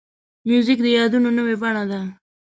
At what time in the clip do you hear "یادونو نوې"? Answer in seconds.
0.97-1.55